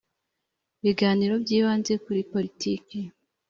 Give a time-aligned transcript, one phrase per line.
[0.79, 2.97] ibiganiro byibanze kuri politiki